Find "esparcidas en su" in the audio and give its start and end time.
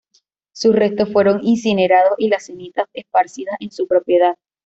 2.91-3.85